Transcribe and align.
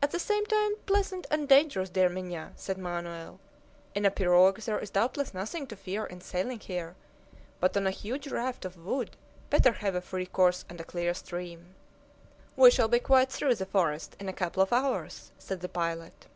"At 0.00 0.10
the 0.10 0.18
same 0.18 0.46
time 0.46 0.72
pleasant 0.86 1.26
and 1.30 1.46
dangerous, 1.46 1.90
dear 1.90 2.08
Minha," 2.08 2.52
said 2.56 2.78
Manoel. 2.78 3.38
"In 3.94 4.06
a 4.06 4.10
pirogue 4.10 4.60
there 4.60 4.78
is 4.78 4.88
doubtless 4.88 5.34
nothing 5.34 5.66
to 5.66 5.76
fear 5.76 6.06
in 6.06 6.22
sailing 6.22 6.58
here, 6.60 6.96
but 7.60 7.76
on 7.76 7.86
a 7.86 7.90
huge 7.90 8.28
raft 8.28 8.64
of 8.64 8.78
wood 8.78 9.18
better 9.50 9.72
have 9.72 9.94
a 9.94 10.00
free 10.00 10.24
course 10.24 10.64
and 10.70 10.80
a 10.80 10.82
clear 10.82 11.12
stream." 11.12 11.74
"We 12.56 12.70
shall 12.70 12.88
be 12.88 13.00
quite 13.00 13.30
through 13.30 13.56
the 13.56 13.66
forest 13.66 14.16
in 14.18 14.30
a 14.30 14.32
couple 14.32 14.62
of 14.62 14.72
hours," 14.72 15.30
said 15.38 15.60
the 15.60 15.68
pilot. 15.68 16.26